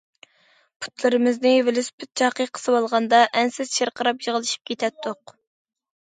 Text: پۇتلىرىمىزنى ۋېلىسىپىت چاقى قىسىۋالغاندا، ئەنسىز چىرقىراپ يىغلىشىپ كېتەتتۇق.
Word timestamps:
پۇتلىرىمىزنى 0.83 1.49
ۋېلىسىپىت 1.65 2.09
چاقى 2.21 2.47
قىسىۋالغاندا، 2.57 3.19
ئەنسىز 3.41 3.73
چىرقىراپ 3.75 4.25
يىغلىشىپ 4.29 4.65
كېتەتتۇق. 4.71 5.35